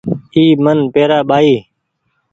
اي 0.35 0.43
من 0.63 0.79
پيرآ 0.93 1.19
ٻآئي 1.29 1.55